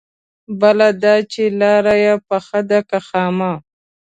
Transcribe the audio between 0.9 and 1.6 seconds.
دا چې